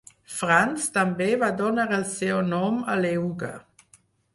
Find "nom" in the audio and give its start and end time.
2.51-2.85